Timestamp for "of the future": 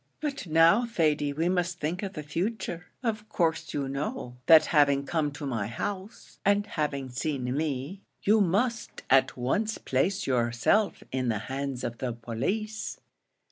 2.01-2.85